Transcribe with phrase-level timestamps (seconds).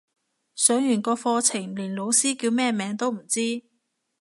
[0.55, 3.61] 上完成個課程連老師叫咩名都唔知